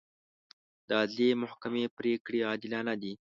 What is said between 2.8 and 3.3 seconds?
دي.